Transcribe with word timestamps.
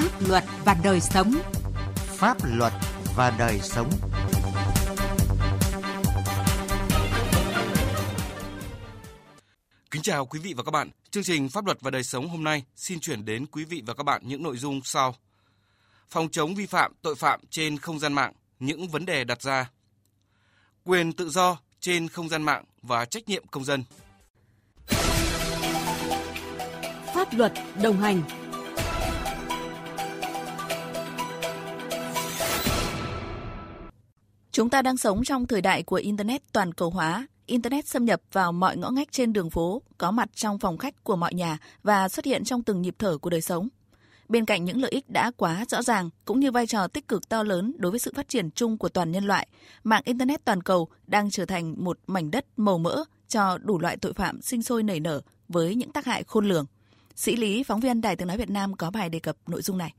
pháp 0.00 0.28
luật 0.28 0.44
và 0.64 0.76
đời 0.84 1.00
sống. 1.00 1.34
Pháp 1.96 2.36
luật 2.44 2.72
và 3.16 3.30
đời 3.38 3.60
sống. 3.62 3.90
Kính 9.90 10.02
chào 10.02 10.26
quý 10.26 10.38
vị 10.38 10.54
và 10.56 10.62
các 10.62 10.70
bạn. 10.70 10.90
Chương 11.10 11.22
trình 11.22 11.48
Pháp 11.48 11.66
luật 11.66 11.80
và 11.80 11.90
đời 11.90 12.02
sống 12.02 12.28
hôm 12.28 12.44
nay 12.44 12.64
xin 12.76 13.00
chuyển 13.00 13.24
đến 13.24 13.46
quý 13.46 13.64
vị 13.64 13.82
và 13.86 13.94
các 13.94 14.02
bạn 14.02 14.22
những 14.24 14.42
nội 14.42 14.56
dung 14.56 14.80
sau. 14.84 15.14
Phòng 16.08 16.28
chống 16.28 16.54
vi 16.54 16.66
phạm 16.66 16.92
tội 17.02 17.14
phạm 17.14 17.40
trên 17.50 17.78
không 17.78 17.98
gian 17.98 18.12
mạng, 18.12 18.32
những 18.58 18.88
vấn 18.88 19.06
đề 19.06 19.24
đặt 19.24 19.42
ra. 19.42 19.70
Quyền 20.84 21.12
tự 21.12 21.30
do 21.30 21.58
trên 21.80 22.08
không 22.08 22.28
gian 22.28 22.42
mạng 22.42 22.64
và 22.82 23.04
trách 23.04 23.28
nhiệm 23.28 23.46
công 23.46 23.64
dân. 23.64 23.84
Pháp 27.14 27.28
luật 27.32 27.52
đồng 27.82 28.00
hành 28.00 28.22
Chúng 34.52 34.70
ta 34.70 34.82
đang 34.82 34.96
sống 34.96 35.24
trong 35.24 35.46
thời 35.46 35.60
đại 35.60 35.82
của 35.82 35.96
Internet 35.96 36.52
toàn 36.52 36.74
cầu 36.74 36.90
hóa. 36.90 37.26
Internet 37.46 37.86
xâm 37.86 38.04
nhập 38.04 38.20
vào 38.32 38.52
mọi 38.52 38.76
ngõ 38.76 38.90
ngách 38.90 39.12
trên 39.12 39.32
đường 39.32 39.50
phố, 39.50 39.82
có 39.98 40.10
mặt 40.10 40.28
trong 40.34 40.58
phòng 40.58 40.78
khách 40.78 41.04
của 41.04 41.16
mọi 41.16 41.34
nhà 41.34 41.58
và 41.82 42.08
xuất 42.08 42.24
hiện 42.24 42.44
trong 42.44 42.62
từng 42.62 42.82
nhịp 42.82 42.94
thở 42.98 43.18
của 43.18 43.30
đời 43.30 43.40
sống. 43.40 43.68
Bên 44.28 44.44
cạnh 44.44 44.64
những 44.64 44.80
lợi 44.80 44.90
ích 44.90 45.10
đã 45.10 45.30
quá 45.36 45.64
rõ 45.68 45.82
ràng, 45.82 46.10
cũng 46.24 46.40
như 46.40 46.50
vai 46.50 46.66
trò 46.66 46.88
tích 46.88 47.08
cực 47.08 47.28
to 47.28 47.42
lớn 47.42 47.74
đối 47.78 47.90
với 47.90 47.98
sự 47.98 48.12
phát 48.16 48.28
triển 48.28 48.50
chung 48.50 48.78
của 48.78 48.88
toàn 48.88 49.12
nhân 49.12 49.24
loại, 49.24 49.48
mạng 49.84 50.02
Internet 50.04 50.44
toàn 50.44 50.62
cầu 50.62 50.88
đang 51.06 51.30
trở 51.30 51.44
thành 51.44 51.84
một 51.84 51.98
mảnh 52.06 52.30
đất 52.30 52.46
màu 52.56 52.78
mỡ 52.78 53.04
cho 53.28 53.58
đủ 53.58 53.78
loại 53.78 53.96
tội 53.96 54.12
phạm 54.12 54.42
sinh 54.42 54.62
sôi 54.62 54.82
nảy 54.82 55.00
nở 55.00 55.20
với 55.48 55.74
những 55.74 55.92
tác 55.92 56.04
hại 56.04 56.24
khôn 56.24 56.48
lường. 56.48 56.66
Sĩ 57.14 57.36
Lý, 57.36 57.62
phóng 57.62 57.80
viên 57.80 58.00
Đài 58.00 58.16
tiếng 58.16 58.28
nói 58.28 58.38
Việt 58.38 58.50
Nam 58.50 58.76
có 58.76 58.90
bài 58.90 59.08
đề 59.08 59.18
cập 59.18 59.36
nội 59.46 59.62
dung 59.62 59.78
này. 59.78 59.94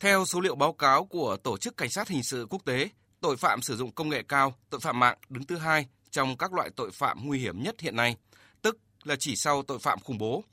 Theo 0.00 0.24
số 0.24 0.40
liệu 0.40 0.54
báo 0.54 0.72
cáo 0.72 1.04
của 1.04 1.36
Tổ 1.42 1.56
chức 1.56 1.76
Cảnh 1.76 1.90
sát 1.90 2.08
Hình 2.08 2.22
sự 2.22 2.46
Quốc 2.50 2.64
tế, 2.64 2.88
tội 3.20 3.36
phạm 3.36 3.62
sử 3.62 3.76
dụng 3.76 3.92
công 3.92 4.08
nghệ 4.08 4.22
cao, 4.28 4.54
tội 4.70 4.80
phạm 4.80 4.98
mạng 4.98 5.18
đứng 5.28 5.44
thứ 5.44 5.56
hai 5.56 5.86
trong 6.10 6.36
các 6.36 6.52
loại 6.52 6.70
tội 6.76 6.90
phạm 6.90 7.26
nguy 7.26 7.38
hiểm 7.38 7.62
nhất 7.62 7.80
hiện 7.80 7.96
nay, 7.96 8.16
tức 8.62 8.78
là 9.04 9.16
chỉ 9.16 9.36
sau 9.36 9.62
tội 9.62 9.78
phạm 9.78 10.00
khủng 10.00 10.18
bố. 10.18 10.44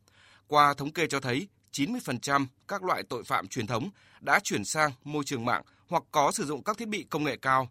Qua 0.48 0.74
thống 0.74 0.94
kê 0.94 1.08
cho 1.08 1.20
thấy, 1.20 1.48
90% 1.72 2.46
các 2.68 2.84
loại 2.84 3.04
tội 3.10 3.24
phạm 3.24 3.48
truyền 3.48 3.68
thống 3.68 3.90
đã 4.20 4.40
chuyển 4.44 4.66
sang 4.66 4.92
môi 5.04 5.24
trường 5.24 5.46
mạng 5.46 5.64
hoặc 5.88 6.04
có 6.12 6.32
sử 6.32 6.46
dụng 6.46 6.64
các 6.64 6.78
thiết 6.78 6.88
bị 6.88 7.04
công 7.10 7.24
nghệ 7.24 7.38
cao. 7.42 7.70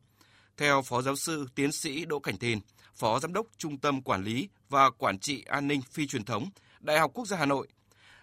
Theo 0.57 0.83
Phó 0.83 1.03
Giáo 1.03 1.17
sư 1.17 1.47
Tiến 1.55 1.73
sĩ 1.73 2.05
Đỗ 2.05 2.19
Cảnh 2.19 2.39
Thìn, 2.39 2.59
Phó 2.95 3.21
Giám 3.21 3.33
đốc 3.33 3.47
Trung 3.57 3.79
tâm 3.79 4.03
Quản 4.03 4.25
lý 4.25 4.49
và 4.69 4.91
Quản 4.91 5.19
trị 5.19 5.43
An 5.47 5.69
ninh 5.69 5.83
Phi 5.83 6.07
truyền 6.07 6.25
thống, 6.25 6.51
Đại 6.81 6.99
học 6.99 7.11
Quốc 7.15 7.27
gia 7.27 7.37
Hà 7.37 7.47
Nội, 7.47 7.69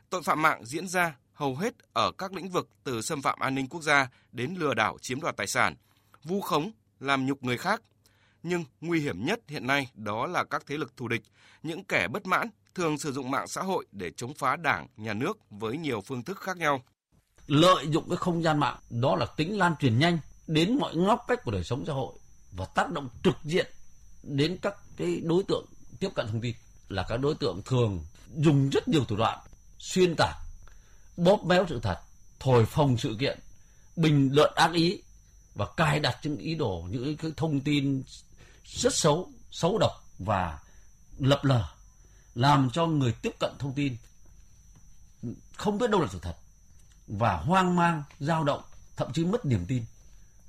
tội 0.10 0.24
phạm 0.24 0.42
mạng 0.42 0.66
diễn 0.66 0.88
ra 0.88 1.16
hầu 1.34 1.56
hết 1.56 1.74
ở 1.94 2.12
các 2.18 2.34
lĩnh 2.34 2.50
vực 2.50 2.70
từ 2.84 3.02
xâm 3.02 3.22
phạm 3.22 3.40
an 3.40 3.56
ninh 3.56 3.68
quốc 3.68 3.82
gia 3.82 4.10
đến 4.32 4.56
lừa 4.58 4.74
đảo 4.74 4.98
chiếm 5.02 5.22
đoạt 5.22 5.38
tài 5.38 5.48
sản, 5.48 5.76
vu 6.24 6.42
khống, 6.42 6.72
làm 7.00 7.26
nhục 7.26 7.44
người 7.44 7.58
khác. 7.58 7.82
Nhưng 8.44 8.64
nguy 8.82 9.00
hiểm 9.00 9.26
nhất 9.26 9.40
hiện 9.48 9.68
nay 9.68 9.92
đó 9.96 10.28
là 10.28 10.44
các 10.44 10.64
thế 10.68 10.78
lực 10.78 10.98
thù 10.98 11.08
địch, 11.08 11.22
những 11.64 11.84
kẻ 11.84 12.08
bất 12.08 12.26
mãn 12.26 12.50
thường 12.76 12.98
sử 12.98 13.12
dụng 13.12 13.32
mạng 13.32 13.48
xã 13.48 13.62
hội 13.62 13.86
để 13.92 14.12
chống 14.18 14.34
phá 14.34 14.56
đảng, 14.56 14.88
nhà 14.98 15.14
nước 15.14 15.38
với 15.50 15.78
nhiều 15.78 16.02
phương 16.02 16.24
thức 16.24 16.40
khác 16.40 16.58
nhau. 16.58 16.84
Lợi 17.48 17.88
dụng 17.88 18.10
cái 18.10 18.18
không 18.18 18.44
gian 18.44 18.60
mạng 18.60 18.78
đó 18.90 19.16
là 19.16 19.26
tính 19.26 19.58
lan 19.58 19.76
truyền 19.80 20.00
nhanh 20.00 20.18
đến 20.48 20.78
mọi 20.80 20.96
ngóc 20.96 21.26
cách 21.28 21.40
của 21.44 21.52
đời 21.52 21.64
sống 21.64 21.84
xã 21.88 21.94
hội 21.94 22.14
và 22.52 22.66
tác 22.66 22.92
động 22.92 23.10
trực 23.24 23.36
diện 23.44 23.72
đến 24.24 24.58
các 24.62 24.76
cái 24.98 25.22
đối 25.24 25.44
tượng 25.44 25.66
tiếp 26.00 26.10
cận 26.16 26.28
thông 26.28 26.42
tin 26.42 26.56
là 26.90 27.06
các 27.10 27.18
đối 27.18 27.36
tượng 27.36 27.62
thường 27.66 28.06
dùng 28.38 28.70
rất 28.70 28.88
nhiều 28.88 29.06
thủ 29.06 29.16
đoạn 29.16 29.40
xuyên 29.78 30.16
tạc 30.16 30.36
bóp 31.18 31.46
méo 31.46 31.66
sự 31.70 31.80
thật 31.84 32.00
thổi 32.40 32.66
phồng 32.66 32.98
sự 32.98 33.16
kiện 33.20 33.40
bình 33.96 34.30
luận 34.34 34.52
ác 34.56 34.74
ý 34.74 35.02
và 35.56 35.66
cài 35.78 36.00
đặt 36.00 36.18
những 36.24 36.38
ý 36.38 36.56
đồ, 36.56 36.88
những 36.90 37.18
cái 37.18 37.32
thông 37.38 37.60
tin 37.60 38.04
rất 38.66 38.96
xấu 38.96 39.30
xấu 39.52 39.78
độc 39.78 39.92
và 40.20 40.60
lập 41.20 41.40
lờ, 41.44 41.66
làm 42.36 42.70
cho 42.74 42.86
người 42.86 43.12
tiếp 43.12 43.36
cận 43.40 43.52
thông 43.60 43.74
tin 43.74 43.98
không 45.56 45.78
biết 45.78 45.90
đâu 45.90 46.02
là 46.02 46.08
sự 46.12 46.20
thật 46.22 46.36
và 47.08 47.38
hoang 47.38 47.76
mang, 47.76 48.04
dao 48.20 48.44
động, 48.44 48.62
thậm 48.98 49.14
chí 49.14 49.26
mất 49.26 49.46
niềm 49.46 49.66
tin 49.68 49.86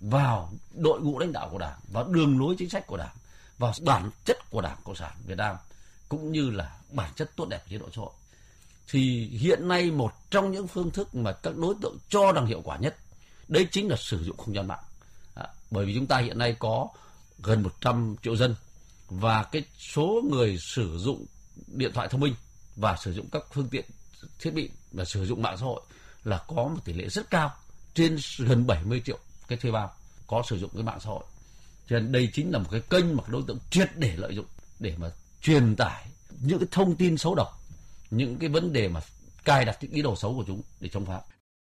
vào 0.00 0.52
đội 0.74 1.00
ngũ 1.00 1.18
lãnh 1.18 1.32
đạo 1.32 1.48
của 1.50 1.58
đảng, 1.58 1.78
vào 1.92 2.04
đường 2.04 2.40
lối 2.40 2.54
chính 2.58 2.70
sách 2.70 2.86
của 2.86 2.96
đảng, 2.96 3.16
vào 3.58 3.72
bản 3.82 4.10
chất 4.24 4.50
của 4.50 4.60
đảng 4.60 4.76
cộng 4.84 4.96
sản 4.96 5.12
việt 5.26 5.38
nam, 5.38 5.56
cũng 6.08 6.32
như 6.32 6.50
là 6.50 6.76
bản 6.92 7.10
chất 7.16 7.30
tốt 7.36 7.48
đẹp 7.48 7.58
của 7.64 7.70
chế 7.70 7.78
độ 7.78 7.86
xã 7.92 8.00
hội. 8.00 8.10
Thì 8.88 9.26
hiện 9.26 9.68
nay 9.68 9.90
một 9.90 10.12
trong 10.30 10.52
những 10.52 10.68
phương 10.68 10.90
thức 10.90 11.14
mà 11.14 11.32
các 11.32 11.56
đối 11.56 11.74
tượng 11.82 11.96
cho 12.08 12.32
rằng 12.32 12.46
hiệu 12.46 12.60
quả 12.64 12.76
nhất, 12.76 12.96
đấy 13.48 13.68
chính 13.70 13.88
là 13.88 13.96
sử 13.96 14.24
dụng 14.24 14.36
không 14.36 14.54
gian 14.54 14.68
mạng 14.68 14.82
à, 15.34 15.48
bởi 15.70 15.86
vì 15.86 15.94
chúng 15.94 16.06
ta 16.06 16.18
hiện 16.18 16.38
nay 16.38 16.56
có 16.58 16.88
gần 17.42 17.62
100 17.62 18.16
triệu 18.22 18.36
dân 18.36 18.54
và 19.08 19.42
cái 19.42 19.62
số 19.78 20.22
người 20.30 20.58
sử 20.58 20.98
dụng 20.98 21.26
điện 21.66 21.90
thoại 21.94 22.08
thông 22.10 22.20
minh 22.20 22.34
và 22.76 22.96
sử 22.96 23.12
dụng 23.12 23.28
các 23.32 23.42
phương 23.52 23.68
tiện 23.68 23.84
thiết 24.40 24.50
bị 24.50 24.70
và 24.92 25.04
sử 25.04 25.26
dụng 25.26 25.42
mạng 25.42 25.56
xã 25.56 25.64
hội 25.64 25.82
là 26.24 26.38
có 26.46 26.54
một 26.54 26.78
tỷ 26.84 26.92
lệ 26.92 27.08
rất 27.08 27.30
cao 27.30 27.54
trên 27.94 28.18
gần 28.38 28.66
70 28.66 29.02
triệu 29.04 29.18
cái 29.48 29.58
thuê 29.58 29.70
bao 29.70 29.94
có 30.26 30.42
sử 30.48 30.58
dụng 30.58 30.70
cái 30.74 30.82
mạng 30.82 31.00
xã 31.00 31.10
hội 31.10 31.24
cho 31.88 31.98
nên 31.98 32.12
đây 32.12 32.30
chính 32.32 32.50
là 32.50 32.58
một 32.58 32.68
cái 32.70 32.80
kênh 32.90 33.16
mà 33.16 33.24
đối 33.28 33.42
tượng 33.46 33.58
triệt 33.70 33.90
để 33.96 34.16
lợi 34.16 34.34
dụng 34.34 34.46
để 34.80 34.94
mà 34.98 35.10
truyền 35.42 35.76
tải 35.76 36.06
những 36.40 36.58
cái 36.58 36.68
thông 36.70 36.96
tin 36.96 37.18
xấu 37.18 37.34
độc 37.34 37.62
những 38.10 38.38
cái 38.38 38.48
vấn 38.48 38.72
đề 38.72 38.88
mà 38.88 39.00
cài 39.44 39.64
đặt 39.64 39.78
những 39.80 39.92
ý 39.92 40.02
đồ 40.02 40.16
xấu 40.16 40.34
của 40.34 40.44
chúng 40.46 40.62
để 40.80 40.88
chống 40.88 41.06
phá. 41.06 41.20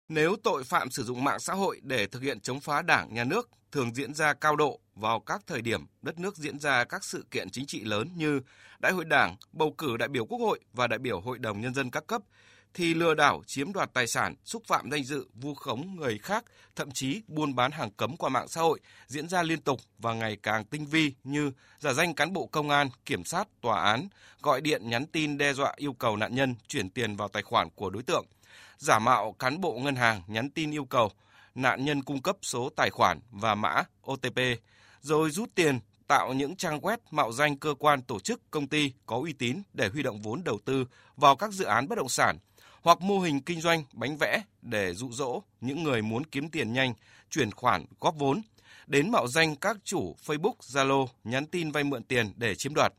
Nếu 0.09 0.35
tội 0.43 0.63
phạm 0.63 0.91
sử 0.91 1.03
dụng 1.03 1.23
mạng 1.23 1.39
xã 1.39 1.53
hội 1.53 1.79
để 1.83 2.07
thực 2.07 2.21
hiện 2.21 2.39
chống 2.39 2.59
phá 2.59 2.81
đảng, 2.81 3.13
nhà 3.13 3.23
nước 3.23 3.49
thường 3.71 3.95
diễn 3.95 4.13
ra 4.13 4.33
cao 4.33 4.55
độ 4.55 4.79
vào 4.95 5.19
các 5.19 5.41
thời 5.47 5.61
điểm 5.61 5.85
đất 6.01 6.19
nước 6.19 6.37
diễn 6.37 6.59
ra 6.59 6.83
các 6.83 7.03
sự 7.03 7.25
kiện 7.31 7.49
chính 7.49 7.65
trị 7.65 7.83
lớn 7.83 8.09
như 8.15 8.41
Đại 8.79 8.91
hội 8.91 9.05
Đảng, 9.05 9.35
bầu 9.51 9.73
cử 9.77 9.97
đại 9.97 10.09
biểu 10.09 10.25
Quốc 10.25 10.39
hội 10.39 10.59
và 10.73 10.87
đại 10.87 10.99
biểu 10.99 11.19
Hội 11.19 11.39
đồng 11.39 11.61
Nhân 11.61 11.73
dân 11.73 11.91
các 11.91 12.07
cấp, 12.07 12.21
thì 12.73 12.93
lừa 12.93 13.13
đảo, 13.13 13.41
chiếm 13.47 13.73
đoạt 13.73 13.93
tài 13.93 14.07
sản, 14.07 14.35
xúc 14.45 14.63
phạm 14.67 14.91
danh 14.91 15.03
dự, 15.03 15.27
vu 15.33 15.53
khống 15.53 15.95
người 15.95 16.17
khác, 16.17 16.45
thậm 16.75 16.91
chí 16.91 17.21
buôn 17.27 17.55
bán 17.55 17.71
hàng 17.71 17.91
cấm 17.91 18.17
qua 18.17 18.29
mạng 18.29 18.47
xã 18.47 18.61
hội 18.61 18.79
diễn 19.07 19.29
ra 19.29 19.43
liên 19.43 19.61
tục 19.61 19.79
và 19.97 20.13
ngày 20.13 20.37
càng 20.43 20.65
tinh 20.65 20.85
vi 20.85 21.13
như 21.23 21.51
giả 21.79 21.93
danh 21.93 22.13
cán 22.13 22.33
bộ 22.33 22.45
công 22.45 22.69
an, 22.69 22.89
kiểm 23.05 23.23
sát, 23.23 23.47
tòa 23.61 23.83
án, 23.83 24.07
gọi 24.41 24.61
điện 24.61 24.89
nhắn 24.89 25.05
tin 25.05 25.37
đe 25.37 25.53
dọa 25.53 25.73
yêu 25.77 25.93
cầu 25.93 26.15
nạn 26.15 26.35
nhân 26.35 26.55
chuyển 26.67 26.89
tiền 26.89 27.15
vào 27.15 27.27
tài 27.27 27.43
khoản 27.43 27.69
của 27.75 27.89
đối 27.89 28.03
tượng, 28.03 28.25
giả 28.79 28.99
mạo 28.99 29.35
cán 29.39 29.61
bộ 29.61 29.73
ngân 29.73 29.95
hàng 29.95 30.21
nhắn 30.27 30.49
tin 30.49 30.71
yêu 30.71 30.85
cầu 30.85 31.11
nạn 31.55 31.85
nhân 31.85 32.03
cung 32.03 32.21
cấp 32.21 32.37
số 32.41 32.69
tài 32.75 32.89
khoản 32.89 33.19
và 33.31 33.55
mã 33.55 33.83
OTP, 34.11 34.39
rồi 35.01 35.31
rút 35.31 35.49
tiền 35.55 35.79
tạo 36.07 36.33
những 36.33 36.55
trang 36.55 36.79
web 36.79 36.97
mạo 37.11 37.31
danh 37.31 37.57
cơ 37.57 37.73
quan 37.79 38.01
tổ 38.01 38.19
chức 38.19 38.51
công 38.51 38.67
ty 38.67 38.93
có 39.05 39.15
uy 39.15 39.33
tín 39.33 39.61
để 39.73 39.89
huy 39.93 40.03
động 40.03 40.21
vốn 40.21 40.43
đầu 40.43 40.59
tư 40.65 40.85
vào 41.15 41.35
các 41.35 41.51
dự 41.51 41.65
án 41.65 41.87
bất 41.87 41.97
động 41.97 42.09
sản 42.09 42.37
hoặc 42.81 43.01
mô 43.01 43.19
hình 43.19 43.41
kinh 43.41 43.61
doanh 43.61 43.83
bánh 43.93 44.17
vẽ 44.17 44.43
để 44.61 44.93
dụ 44.93 45.11
dỗ 45.11 45.41
những 45.61 45.83
người 45.83 46.01
muốn 46.01 46.25
kiếm 46.25 46.49
tiền 46.49 46.73
nhanh, 46.73 46.93
chuyển 47.29 47.51
khoản 47.51 47.85
góp 47.99 48.15
vốn, 48.15 48.41
đến 48.87 49.11
mạo 49.11 49.27
danh 49.27 49.55
các 49.55 49.77
chủ 49.83 50.15
Facebook, 50.25 50.53
Zalo 50.61 51.07
nhắn 51.23 51.45
tin 51.45 51.71
vay 51.71 51.83
mượn 51.83 52.03
tiền 52.03 52.33
để 52.35 52.55
chiếm 52.55 52.73
đoạt. 52.73 52.93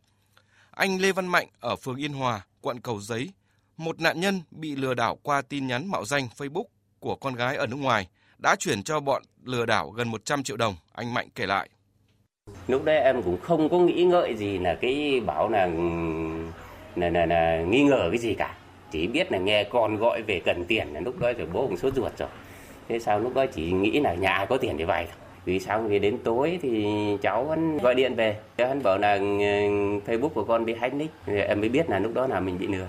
Anh 0.71 1.01
Lê 1.01 1.13
Văn 1.13 1.27
Mạnh 1.27 1.49
ở 1.61 1.77
phường 1.77 1.97
Yên 1.97 2.13
Hòa, 2.13 2.47
quận 2.61 2.81
Cầu 2.81 3.01
Giấy, 3.01 3.31
một 3.81 4.01
nạn 4.01 4.21
nhân 4.21 4.43
bị 4.51 4.77
lừa 4.77 4.95
đảo 4.95 5.19
qua 5.23 5.43
tin 5.49 5.67
nhắn 5.67 5.91
mạo 5.91 6.05
danh 6.05 6.29
Facebook 6.37 6.65
của 6.99 7.15
con 7.15 7.35
gái 7.35 7.57
ở 7.57 7.67
nước 7.67 7.77
ngoài 7.77 8.07
đã 8.39 8.57
chuyển 8.59 8.83
cho 8.83 9.01
bọn 9.01 9.23
lừa 9.45 9.67
đảo 9.67 9.91
gần 9.91 10.09
100 10.09 10.43
triệu 10.43 10.57
đồng, 10.57 10.75
anh 10.93 11.15
Mạnh 11.15 11.29
kể 11.35 11.47
lại. 11.47 11.69
Lúc 12.69 12.85
đấy 12.85 13.01
em 13.01 13.23
cũng 13.23 13.41
không 13.41 13.69
có 13.69 13.79
nghĩ 13.79 14.05
ngợi 14.05 14.35
gì 14.35 14.59
là 14.59 14.75
cái 14.75 15.21
bảo 15.27 15.49
là 15.49 15.67
là, 16.97 17.11
là, 17.11 17.27
là 17.27 17.63
nghi 17.69 17.83
ngờ 17.83 18.09
cái 18.11 18.19
gì 18.19 18.35
cả. 18.35 18.57
Chỉ 18.91 19.07
biết 19.07 19.33
là 19.33 19.39
nghe 19.39 19.65
con 19.65 19.97
gọi 19.97 20.23
về 20.23 20.41
cần 20.45 20.65
tiền 20.69 20.89
là 20.93 21.01
lúc 21.01 21.19
đó 21.19 21.33
rồi 21.39 21.49
bố 21.53 21.67
cũng 21.67 21.77
sốt 21.77 21.95
ruột 21.95 22.19
rồi. 22.19 22.29
Thế 22.89 22.99
sao 22.99 23.21
lúc 23.21 23.35
đó 23.35 23.47
chỉ 23.47 23.73
nghĩ 23.73 24.01
là 24.01 24.15
nhà 24.15 24.47
có 24.49 24.57
tiền 24.57 24.77
để 24.77 24.85
vay 24.85 25.07
thôi. 25.07 25.15
Vì 25.45 25.61
sao 25.61 25.81
vì 25.83 25.99
đến 25.99 26.19
tối 26.25 26.59
thì 26.63 26.87
cháu 27.23 27.45
vẫn 27.45 27.79
gọi 27.79 27.95
điện 27.95 28.15
về. 28.15 28.37
Cháu 28.57 28.69
hắn 28.69 28.83
bảo 28.83 28.99
là 28.99 29.13
ờ, 29.13 29.19
facebook 30.07 30.29
của 30.29 30.45
con 30.45 30.65
bị 30.65 30.75
hack 30.75 30.95
nick. 30.95 31.15
Em 31.27 31.61
mới 31.61 31.69
biết 31.69 31.91
là 31.91 31.99
lúc 31.99 32.15
đó 32.15 32.27
là 32.27 32.41
mình 32.41 32.59
bị 32.59 32.67
lừa. 32.67 32.87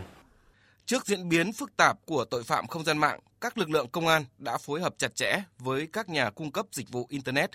Trước 0.92 1.08
diễn 1.08 1.30
biến 1.30 1.54
phức 1.54 1.78
tạp 1.78 2.06
của 2.06 2.26
tội 2.26 2.44
phạm 2.44 2.68
không 2.68 2.84
gian 2.84 2.98
mạng, 2.98 3.20
các 3.42 3.58
lực 3.58 3.70
lượng 3.70 3.90
công 3.90 4.08
an 4.08 4.26
đã 4.38 4.58
phối 4.58 4.82
hợp 4.82 4.96
chặt 4.98 5.16
chẽ 5.16 5.44
với 5.60 5.88
các 5.94 6.10
nhà 6.10 6.30
cung 6.30 6.52
cấp 6.52 6.66
dịch 6.72 6.90
vụ 6.90 7.06
Internet, 7.10 7.50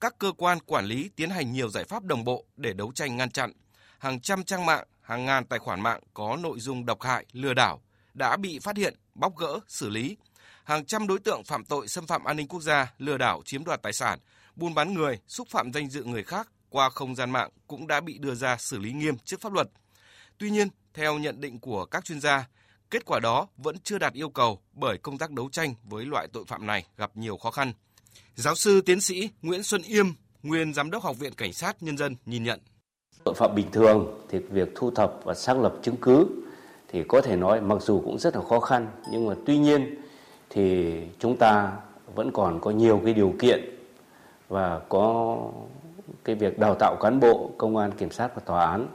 các 0.00 0.18
cơ 0.18 0.32
quan 0.36 0.58
quản 0.60 0.84
lý 0.84 1.10
tiến 1.16 1.30
hành 1.30 1.52
nhiều 1.52 1.68
giải 1.68 1.84
pháp 1.84 2.04
đồng 2.04 2.24
bộ 2.24 2.44
để 2.56 2.72
đấu 2.72 2.92
tranh 2.94 3.16
ngăn 3.16 3.30
chặn. 3.30 3.52
Hàng 3.98 4.20
trăm 4.20 4.44
trang 4.44 4.66
mạng, 4.66 4.84
hàng 5.00 5.24
ngàn 5.24 5.44
tài 5.44 5.58
khoản 5.58 5.80
mạng 5.80 6.00
có 6.14 6.36
nội 6.36 6.60
dung 6.60 6.86
độc 6.86 7.02
hại, 7.02 7.26
lừa 7.32 7.54
đảo, 7.54 7.82
đã 8.14 8.36
bị 8.36 8.58
phát 8.58 8.76
hiện, 8.76 8.94
bóc 9.14 9.36
gỡ, 9.36 9.60
xử 9.68 9.88
lý. 9.88 10.16
Hàng 10.64 10.84
trăm 10.84 11.06
đối 11.06 11.18
tượng 11.18 11.44
phạm 11.44 11.64
tội 11.64 11.88
xâm 11.88 12.06
phạm 12.06 12.24
an 12.24 12.36
ninh 12.36 12.48
quốc 12.48 12.62
gia, 12.62 12.94
lừa 12.98 13.18
đảo 13.18 13.42
chiếm 13.44 13.64
đoạt 13.64 13.82
tài 13.82 13.92
sản, 13.92 14.18
buôn 14.56 14.74
bán 14.74 14.94
người, 14.94 15.18
xúc 15.28 15.48
phạm 15.48 15.72
danh 15.72 15.90
dự 15.90 16.04
người 16.04 16.22
khác 16.22 16.48
qua 16.68 16.90
không 16.90 17.14
gian 17.14 17.30
mạng 17.30 17.50
cũng 17.66 17.86
đã 17.86 18.00
bị 18.00 18.18
đưa 18.18 18.34
ra 18.34 18.56
xử 18.56 18.78
lý 18.78 18.92
nghiêm 18.92 19.18
trước 19.18 19.40
pháp 19.40 19.52
luật. 19.52 19.68
Tuy 20.38 20.50
nhiên, 20.50 20.68
theo 20.94 21.18
nhận 21.18 21.40
định 21.40 21.60
của 21.60 21.84
các 21.84 22.04
chuyên 22.04 22.20
gia, 22.20 22.48
Kết 22.90 23.04
quả 23.04 23.20
đó 23.20 23.46
vẫn 23.56 23.76
chưa 23.84 23.98
đạt 23.98 24.12
yêu 24.12 24.28
cầu 24.28 24.58
bởi 24.72 24.98
công 24.98 25.18
tác 25.18 25.30
đấu 25.30 25.48
tranh 25.52 25.74
với 25.84 26.04
loại 26.04 26.28
tội 26.32 26.44
phạm 26.46 26.66
này 26.66 26.86
gặp 26.96 27.10
nhiều 27.14 27.36
khó 27.36 27.50
khăn. 27.50 27.72
Giáo 28.34 28.54
sư 28.54 28.80
tiến 28.80 29.00
sĩ 29.00 29.30
Nguyễn 29.42 29.62
Xuân 29.62 29.82
Yêm, 29.82 30.06
nguyên 30.42 30.74
giám 30.74 30.90
đốc 30.90 31.02
Học 31.02 31.18
viện 31.18 31.32
Cảnh 31.34 31.52
sát 31.52 31.82
Nhân 31.82 31.96
dân 31.96 32.16
nhìn 32.26 32.44
nhận. 32.44 32.60
Tội 33.24 33.34
phạm 33.34 33.54
bình 33.54 33.66
thường 33.72 34.20
thì 34.28 34.38
việc 34.38 34.68
thu 34.74 34.90
thập 34.90 35.14
và 35.24 35.34
xác 35.34 35.58
lập 35.58 35.74
chứng 35.82 35.96
cứ 35.96 36.26
thì 36.88 37.04
có 37.08 37.20
thể 37.20 37.36
nói 37.36 37.60
mặc 37.60 37.82
dù 37.82 38.00
cũng 38.04 38.18
rất 38.18 38.36
là 38.36 38.42
khó 38.48 38.60
khăn 38.60 38.86
nhưng 39.10 39.26
mà 39.26 39.34
tuy 39.46 39.58
nhiên 39.58 39.94
thì 40.50 40.94
chúng 41.18 41.36
ta 41.36 41.72
vẫn 42.14 42.30
còn 42.32 42.60
có 42.60 42.70
nhiều 42.70 43.00
cái 43.04 43.14
điều 43.14 43.34
kiện 43.38 43.78
và 44.48 44.80
có 44.88 45.36
cái 46.24 46.34
việc 46.34 46.58
đào 46.58 46.74
tạo 46.74 46.96
cán 47.00 47.20
bộ 47.20 47.50
công 47.58 47.76
an 47.76 47.92
kiểm 47.92 48.10
sát 48.10 48.34
và 48.34 48.42
tòa 48.46 48.70
án 48.70 48.86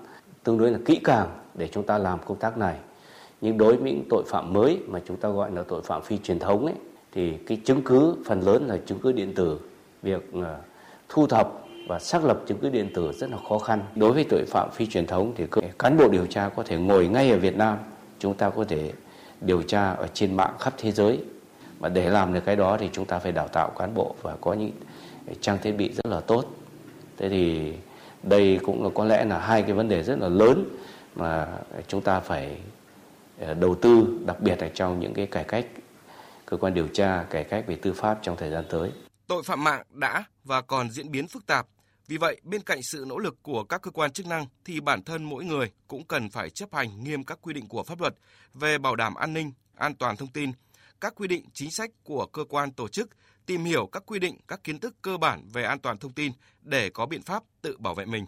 tương 0.43 0.57
đối 0.57 0.71
là 0.71 0.79
kỹ 0.85 0.99
càng 1.03 1.39
để 1.53 1.67
chúng 1.67 1.85
ta 1.85 1.97
làm 1.97 2.19
công 2.25 2.39
tác 2.39 2.57
này 2.57 2.79
nhưng 3.41 3.57
đối 3.57 3.77
với 3.77 3.91
những 3.91 4.05
tội 4.09 4.23
phạm 4.27 4.53
mới 4.53 4.79
mà 4.87 4.99
chúng 5.07 5.17
ta 5.17 5.29
gọi 5.29 5.51
là 5.51 5.63
tội 5.67 5.81
phạm 5.81 6.01
phi 6.01 6.17
truyền 6.17 6.39
thống 6.39 6.65
ấy, 6.65 6.75
thì 7.11 7.33
cái 7.47 7.57
chứng 7.65 7.81
cứ 7.81 8.15
phần 8.25 8.41
lớn 8.41 8.67
là 8.67 8.77
chứng 8.85 8.99
cứ 8.99 9.11
điện 9.11 9.33
tử. 9.35 9.59
Việc 10.01 10.33
ờ, 10.33 10.57
thu 11.09 11.27
thập 11.27 11.51
và 11.87 11.99
xác 11.99 12.25
lập 12.25 12.41
chứng 12.47 12.57
cứ 12.57 12.69
điện 12.69 12.89
tử 12.93 13.11
rất 13.11 13.29
là 13.29 13.37
khó 13.49 13.59
khăn. 13.59 13.81
Đối 13.95 14.11
với 14.11 14.25
tội 14.29 14.45
phạm 14.47 14.69
phi 14.71 14.85
truyền 14.85 15.07
thống 15.07 15.33
thì 15.35 15.45
cán 15.79 15.97
bộ 15.97 16.07
điều 16.07 16.25
tra 16.25 16.49
có 16.49 16.63
thể 16.63 16.77
ngồi 16.77 17.07
ngay 17.07 17.31
ở 17.31 17.37
Việt 17.37 17.55
Nam, 17.55 17.77
chúng 18.19 18.33
ta 18.33 18.49
có 18.49 18.63
thể 18.63 18.91
điều 19.41 19.61
tra 19.61 19.91
ở 19.91 20.07
trên 20.13 20.37
mạng 20.37 20.53
khắp 20.59 20.73
thế 20.77 20.91
giới. 20.91 21.19
Mà 21.79 21.89
để 21.89 22.09
làm 22.09 22.33
được 22.33 22.41
cái 22.45 22.55
đó 22.55 22.77
thì 22.79 22.89
chúng 22.91 23.05
ta 23.05 23.19
phải 23.19 23.31
đào 23.31 23.47
tạo 23.47 23.69
cán 23.69 23.93
bộ 23.93 24.15
và 24.21 24.35
có 24.41 24.53
những 24.53 24.71
trang 25.41 25.57
thiết 25.63 25.71
bị 25.71 25.91
rất 25.93 26.05
là 26.05 26.19
tốt. 26.19 26.45
Thế 27.17 27.29
thì 27.29 27.73
đây 28.23 28.59
cũng 28.63 28.83
là 28.83 28.89
có 28.93 29.05
lẽ 29.05 29.25
là 29.25 29.39
hai 29.39 29.61
cái 29.61 29.73
vấn 29.73 29.89
đề 29.89 30.03
rất 30.03 30.19
là 30.19 30.29
lớn 30.29 30.65
mà 31.15 31.47
chúng 31.87 32.01
ta 32.01 32.19
phải 32.19 32.57
Ờ, 33.39 33.53
đầu 33.53 33.75
tư 33.75 34.19
đặc 34.25 34.39
biệt 34.41 34.61
là 34.61 34.69
trong 34.73 34.99
những 34.99 35.13
cái 35.13 35.25
cải 35.25 35.43
cách 35.43 35.65
cơ 36.45 36.57
quan 36.57 36.73
điều 36.73 36.87
tra 36.87 37.23
cải 37.29 37.43
cách 37.43 37.63
về 37.67 37.75
tư 37.75 37.93
pháp 37.93 38.19
trong 38.21 38.37
thời 38.37 38.51
gian 38.51 38.65
tới. 38.69 38.91
Tội 39.27 39.43
phạm 39.43 39.63
mạng 39.63 39.83
đã 39.89 40.23
và 40.43 40.61
còn 40.61 40.91
diễn 40.91 41.11
biến 41.11 41.27
phức 41.27 41.45
tạp. 41.45 41.67
Vì 42.07 42.17
vậy, 42.17 42.41
bên 42.43 42.61
cạnh 42.61 42.79
sự 42.83 43.05
nỗ 43.07 43.17
lực 43.17 43.35
của 43.43 43.63
các 43.63 43.81
cơ 43.81 43.91
quan 43.91 44.11
chức 44.11 44.25
năng 44.25 44.45
thì 44.65 44.79
bản 44.79 45.03
thân 45.03 45.23
mỗi 45.23 45.45
người 45.45 45.71
cũng 45.87 46.03
cần 46.03 46.29
phải 46.29 46.49
chấp 46.49 46.73
hành 46.73 47.03
nghiêm 47.03 47.23
các 47.23 47.39
quy 47.41 47.53
định 47.53 47.67
của 47.67 47.83
pháp 47.83 48.01
luật 48.01 48.15
về 48.53 48.77
bảo 48.77 48.95
đảm 48.95 49.15
an 49.15 49.33
ninh, 49.33 49.51
an 49.75 49.95
toàn 49.95 50.17
thông 50.17 50.29
tin, 50.29 50.51
các 51.01 51.13
quy 51.15 51.27
định 51.27 51.45
chính 51.53 51.71
sách 51.71 51.89
của 52.03 52.25
cơ 52.25 52.43
quan 52.49 52.71
tổ 52.71 52.87
chức, 52.87 53.09
tìm 53.45 53.63
hiểu 53.63 53.89
các 53.91 54.03
quy 54.05 54.19
định, 54.19 54.37
các 54.47 54.63
kiến 54.63 54.79
thức 54.79 54.95
cơ 55.01 55.17
bản 55.17 55.47
về 55.53 55.63
an 55.63 55.79
toàn 55.79 55.97
thông 55.97 56.13
tin 56.13 56.31
để 56.61 56.89
có 56.89 57.05
biện 57.05 57.21
pháp 57.21 57.43
tự 57.61 57.77
bảo 57.77 57.93
vệ 57.93 58.05
mình. 58.05 58.25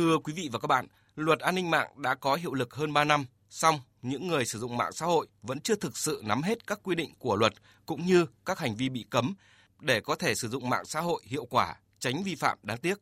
Thưa 0.00 0.18
quý 0.18 0.32
vị 0.32 0.48
và 0.52 0.58
các 0.58 0.66
bạn, 0.66 0.86
luật 1.16 1.38
an 1.38 1.54
ninh 1.54 1.70
mạng 1.70 1.88
đã 1.96 2.14
có 2.14 2.34
hiệu 2.34 2.54
lực 2.54 2.74
hơn 2.74 2.92
3 2.92 3.04
năm, 3.04 3.26
song 3.50 3.80
những 4.02 4.28
người 4.28 4.44
sử 4.44 4.58
dụng 4.58 4.76
mạng 4.76 4.92
xã 4.92 5.06
hội 5.06 5.26
vẫn 5.42 5.60
chưa 5.60 5.74
thực 5.74 5.98
sự 5.98 6.22
nắm 6.24 6.42
hết 6.42 6.66
các 6.66 6.80
quy 6.82 6.94
định 6.94 7.10
của 7.18 7.36
luật 7.36 7.52
cũng 7.86 8.06
như 8.06 8.26
các 8.44 8.58
hành 8.58 8.76
vi 8.76 8.88
bị 8.88 9.04
cấm 9.10 9.34
để 9.80 10.00
có 10.00 10.14
thể 10.14 10.34
sử 10.34 10.48
dụng 10.48 10.68
mạng 10.68 10.84
xã 10.84 11.00
hội 11.00 11.22
hiệu 11.24 11.44
quả, 11.44 11.74
tránh 11.98 12.22
vi 12.22 12.34
phạm 12.34 12.58
đáng 12.62 12.78
tiếc. 12.78 12.98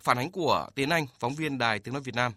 Phản 0.00 0.18
ánh 0.18 0.30
của 0.30 0.68
Tiến 0.74 0.90
Anh, 0.90 1.06
phóng 1.18 1.34
viên 1.34 1.58
Đài 1.58 1.78
Tiếng 1.78 1.94
nói 1.94 2.02
Việt 2.02 2.14
Nam. 2.14 2.32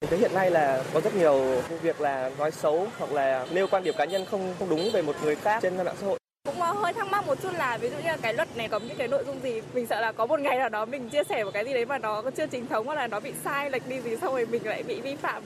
Thế 0.00 0.16
hiện 0.16 0.34
nay 0.34 0.50
là 0.50 0.84
có 0.92 1.00
rất 1.00 1.14
nhiều 1.14 1.62
việc 1.82 2.00
là 2.00 2.30
nói 2.38 2.50
xấu 2.50 2.88
hoặc 2.98 3.12
là 3.12 3.46
nêu 3.52 3.66
quan 3.66 3.84
điểm 3.84 3.94
cá 3.98 4.04
nhân 4.04 4.26
không 4.30 4.54
không 4.58 4.68
đúng 4.68 4.90
về 4.92 5.02
một 5.02 5.16
người 5.22 5.36
khác 5.36 5.58
trên 5.62 5.76
mạng 5.76 5.96
xã 6.00 6.06
hội 6.06 6.18
cũng 6.46 6.62
ờ, 6.62 6.72
hơi 6.72 6.92
thắc 6.92 7.08
mắc 7.10 7.26
một 7.26 7.42
chút 7.42 7.52
là 7.54 7.78
ví 7.78 7.88
dụ 7.90 7.96
như 7.96 8.06
là 8.08 8.16
cái 8.16 8.34
luật 8.34 8.56
này 8.56 8.68
có 8.68 8.78
những 8.78 8.96
cái 8.96 9.08
nội 9.08 9.24
dung 9.26 9.42
gì 9.42 9.60
mình 9.74 9.86
sợ 9.86 10.00
là 10.00 10.12
có 10.12 10.26
một 10.26 10.40
ngày 10.40 10.58
nào 10.58 10.68
đó 10.68 10.84
mình 10.84 11.08
chia 11.08 11.24
sẻ 11.28 11.44
một 11.44 11.50
cái 11.54 11.64
gì 11.64 11.72
đấy 11.72 11.86
mà 11.86 11.98
nó 11.98 12.22
chưa 12.36 12.46
chính 12.46 12.66
thống 12.66 12.86
hoặc 12.86 12.94
là 12.94 13.06
nó 13.06 13.20
bị 13.20 13.32
sai 13.44 13.70
lệch 13.70 13.88
đi 13.88 14.00
gì 14.00 14.16
xong 14.16 14.32
rồi 14.32 14.46
mình 14.46 14.66
lại 14.66 14.82
bị 14.82 15.00
vi 15.00 15.16
phạm 15.16 15.42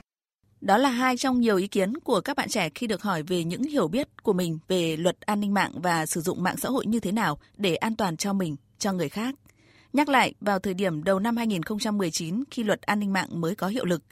đó 0.60 0.76
là 0.76 0.88
hai 0.88 1.16
trong 1.16 1.40
nhiều 1.40 1.56
ý 1.56 1.66
kiến 1.66 1.96
của 1.96 2.20
các 2.20 2.36
bạn 2.36 2.48
trẻ 2.48 2.68
khi 2.74 2.86
được 2.86 3.02
hỏi 3.02 3.22
về 3.22 3.44
những 3.44 3.62
hiểu 3.62 3.88
biết 3.88 4.22
của 4.22 4.32
mình 4.32 4.58
về 4.68 4.96
luật 4.96 5.20
an 5.20 5.40
ninh 5.40 5.54
mạng 5.54 5.72
và 5.74 6.06
sử 6.06 6.20
dụng 6.20 6.42
mạng 6.42 6.56
xã 6.56 6.68
hội 6.68 6.86
như 6.86 7.00
thế 7.00 7.12
nào 7.12 7.38
để 7.56 7.76
an 7.76 7.96
toàn 7.96 8.16
cho 8.16 8.32
mình, 8.32 8.56
cho 8.78 8.92
người 8.92 9.08
khác. 9.08 9.34
Nhắc 9.92 10.08
lại, 10.08 10.34
vào 10.40 10.58
thời 10.58 10.74
điểm 10.74 11.04
đầu 11.04 11.18
năm 11.18 11.36
2019 11.36 12.44
khi 12.50 12.64
luật 12.64 12.82
an 12.82 13.00
ninh 13.00 13.12
mạng 13.12 13.28
mới 13.40 13.54
có 13.54 13.66
hiệu 13.66 13.84
lực, 13.84 14.02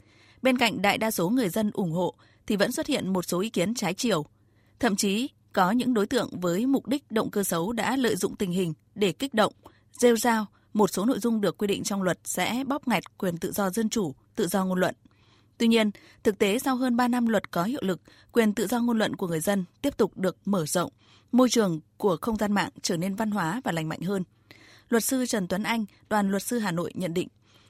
bên 0.41 0.57
cạnh 0.57 0.81
đại 0.81 0.97
đa 0.97 1.11
số 1.11 1.29
người 1.29 1.49
dân 1.49 1.71
ủng 1.73 1.91
hộ 1.91 2.15
thì 2.47 2.55
vẫn 2.55 2.71
xuất 2.71 2.87
hiện 2.87 3.13
một 3.13 3.25
số 3.25 3.39
ý 3.39 3.49
kiến 3.49 3.73
trái 3.73 3.93
chiều. 3.93 4.25
Thậm 4.79 4.95
chí 4.95 5.29
có 5.53 5.71
những 5.71 5.93
đối 5.93 6.07
tượng 6.07 6.39
với 6.39 6.65
mục 6.65 6.87
đích 6.87 7.11
động 7.11 7.31
cơ 7.31 7.43
xấu 7.43 7.71
đã 7.71 7.97
lợi 7.97 8.15
dụng 8.15 8.35
tình 8.35 8.51
hình 8.51 8.73
để 8.95 9.11
kích 9.11 9.33
động, 9.33 9.53
rêu 9.91 10.17
rao 10.17 10.45
một 10.73 10.89
số 10.89 11.05
nội 11.05 11.19
dung 11.19 11.41
được 11.41 11.57
quy 11.57 11.67
định 11.67 11.83
trong 11.83 12.01
luật 12.01 12.19
sẽ 12.23 12.63
bóp 12.67 12.87
nghẹt 12.87 13.17
quyền 13.17 13.37
tự 13.37 13.51
do 13.51 13.69
dân 13.69 13.89
chủ, 13.89 14.15
tự 14.35 14.47
do 14.47 14.65
ngôn 14.65 14.79
luận. 14.79 14.95
Tuy 15.57 15.67
nhiên, 15.67 15.91
thực 16.23 16.37
tế 16.37 16.59
sau 16.59 16.75
hơn 16.75 16.97
3 16.97 17.07
năm 17.07 17.27
luật 17.27 17.51
có 17.51 17.63
hiệu 17.63 17.81
lực, 17.83 18.01
quyền 18.31 18.53
tự 18.53 18.67
do 18.67 18.79
ngôn 18.79 18.97
luận 18.97 19.15
của 19.15 19.27
người 19.27 19.39
dân 19.39 19.65
tiếp 19.81 19.97
tục 19.97 20.17
được 20.17 20.37
mở 20.45 20.65
rộng, 20.65 20.91
môi 21.31 21.49
trường 21.49 21.79
của 21.97 22.17
không 22.21 22.37
gian 22.37 22.51
mạng 22.51 22.69
trở 22.81 22.97
nên 22.97 23.15
văn 23.15 23.31
hóa 23.31 23.61
và 23.63 23.71
lành 23.71 23.89
mạnh 23.89 24.01
hơn. 24.01 24.23
Luật 24.89 25.03
sư 25.03 25.25
Trần 25.25 25.47
Tuấn 25.47 25.63
Anh, 25.63 25.85
đoàn 26.09 26.29
luật 26.29 26.43
sư 26.43 26.59
Hà 26.59 26.71
Nội 26.71 26.91
nhận 26.95 27.13
định, 27.13 27.27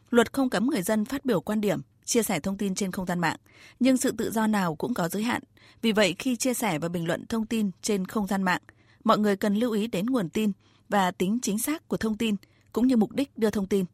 luật 0.09 0.33
không 0.33 0.49
cấm 0.49 0.67
người 0.67 0.81
dân 0.81 1.05
phát 1.05 1.25
biểu 1.25 1.41
quan 1.41 1.61
điểm, 1.61 1.81
chia 2.09 2.23
sẻ 2.23 2.39
thông 2.39 2.57
tin 2.57 2.75
trên 2.75 2.91
không 2.91 3.05
gian 3.05 3.19
mạng, 3.19 3.35
nhưng 3.79 3.97
sự 3.97 4.11
tự 4.17 4.31
do 4.31 4.47
nào 4.47 4.75
cũng 4.75 4.93
có 4.93 5.07
giới 5.09 5.23
hạn. 5.23 5.41
Vì 5.81 5.91
vậy, 5.91 6.15
khi 6.19 6.35
chia 6.35 6.53
sẻ 6.53 6.79
và 6.79 6.89
bình 6.89 7.07
luận 7.07 7.25
thông 7.29 7.45
tin 7.45 7.71
trên 7.81 8.05
không 8.05 8.27
gian 8.27 8.43
mạng, 8.43 8.61
mọi 9.03 9.17
người 9.17 9.35
cần 9.35 9.55
lưu 9.55 9.71
ý 9.71 9.87
đến 9.87 10.05
nguồn 10.05 10.29
tin 10.29 10.51
và 10.89 11.11
tính 11.11 11.39
chính 11.41 11.59
xác 11.59 11.87
của 11.87 11.97
thông 11.97 12.17
tin 12.17 12.35
cũng 12.73 12.87
như 12.87 12.97
mục 12.97 13.11
đích 13.11 13.37
đưa 13.37 13.49
thông 13.49 13.65
tin. 13.65 13.85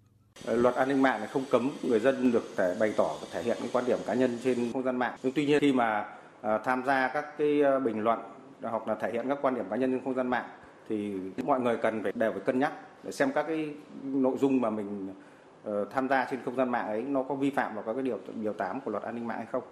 Ờ, 0.46 0.56
luật 0.56 0.76
an 0.76 0.90
ninh 0.90 1.02
mạng 1.02 1.28
không 1.32 1.46
cấm 1.52 1.72
người 1.84 2.00
dân 2.00 2.32
được 2.32 2.54
thể 2.58 2.76
bày 2.80 2.94
tỏ 2.98 3.16
và 3.22 3.28
thể 3.32 3.44
hiện 3.44 3.58
những 3.62 3.72
quan 3.74 3.86
điểm 3.86 4.00
cá 4.06 4.14
nhân 4.14 4.38
trên 4.44 4.72
không 4.74 4.84
gian 4.84 4.98
mạng. 4.98 5.18
Nhưng 5.24 5.34
tuy 5.34 5.46
nhiên 5.46 5.60
khi 5.62 5.74
mà 5.74 6.06
ờ, 6.42 6.62
tham 6.66 6.84
gia 6.86 7.08
các 7.08 7.38
cái 7.38 7.62
ờ, 7.62 7.80
bình 7.80 8.00
luận 8.00 8.20
hoặc 8.62 8.88
là 8.88 8.96
thể 8.96 9.12
hiện 9.14 9.26
các 9.30 9.38
quan 9.42 9.56
điểm 9.56 9.66
cá 9.70 9.76
nhân 9.76 9.92
trên 9.92 10.02
không 10.04 10.14
gian 10.14 10.28
mạng 10.28 10.50
thì 10.89 11.13
mọi 11.44 11.62
người 11.62 11.78
cần 11.78 12.04
phải 12.04 12.12
đều 12.16 12.32
phải 12.32 12.42
cân 12.42 12.60
nhắc 12.60 12.74
để 13.04 13.12
xem 13.12 13.32
các 13.36 13.44
cái 13.48 13.70
nội 14.04 14.38
dung 14.42 14.62
mà 14.62 14.70
mình 14.70 15.13
Ờ, 15.65 15.86
tham 15.91 16.07
gia 16.10 16.27
trên 16.31 16.39
không 16.45 16.55
gian 16.55 16.69
mạng 16.69 16.88
ấy 16.88 17.01
nó 17.01 17.24
có 17.24 17.36
vi 17.36 17.50
phạm 17.50 17.75
vào 17.75 17.84
các 17.88 17.93
cái 17.93 18.03
điều 18.03 18.19
điều 18.41 18.53
8 18.53 18.81
của 18.81 18.91
luật 18.91 19.03
an 19.03 19.15
ninh 19.15 19.27
mạng 19.27 19.38
hay 19.38 19.48
không. 19.51 19.63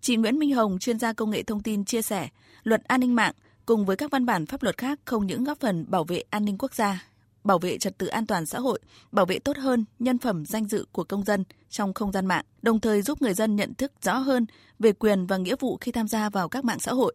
Chị 0.00 0.16
Nguyễn 0.16 0.38
Minh 0.38 0.54
Hồng, 0.54 0.78
chuyên 0.78 0.98
gia 0.98 1.12
công 1.12 1.30
nghệ 1.30 1.42
thông 1.42 1.62
tin 1.62 1.84
chia 1.84 2.02
sẻ, 2.02 2.28
luật 2.62 2.84
an 2.84 3.00
ninh 3.00 3.14
mạng 3.14 3.32
cùng 3.66 3.84
với 3.84 3.96
các 3.96 4.10
văn 4.10 4.26
bản 4.26 4.46
pháp 4.46 4.62
luật 4.62 4.78
khác 4.78 5.00
không 5.04 5.26
những 5.26 5.44
góp 5.44 5.58
phần 5.60 5.84
bảo 5.88 6.04
vệ 6.04 6.22
an 6.30 6.44
ninh 6.44 6.58
quốc 6.58 6.74
gia, 6.74 7.04
bảo 7.44 7.58
vệ 7.58 7.78
trật 7.78 7.98
tự 7.98 8.06
an 8.06 8.26
toàn 8.26 8.46
xã 8.46 8.58
hội, 8.58 8.80
bảo 9.12 9.26
vệ 9.26 9.38
tốt 9.38 9.56
hơn 9.56 9.84
nhân 9.98 10.18
phẩm 10.18 10.46
danh 10.46 10.64
dự 10.64 10.86
của 10.92 11.04
công 11.04 11.24
dân 11.24 11.44
trong 11.68 11.94
không 11.94 12.12
gian 12.12 12.26
mạng, 12.26 12.44
đồng 12.62 12.80
thời 12.80 13.02
giúp 13.02 13.22
người 13.22 13.34
dân 13.34 13.56
nhận 13.56 13.74
thức 13.74 13.92
rõ 14.02 14.18
hơn 14.18 14.46
về 14.78 14.92
quyền 14.92 15.26
và 15.26 15.36
nghĩa 15.36 15.56
vụ 15.60 15.78
khi 15.80 15.92
tham 15.92 16.08
gia 16.08 16.30
vào 16.30 16.48
các 16.48 16.64
mạng 16.64 16.80
xã 16.80 16.92
hội. 16.92 17.14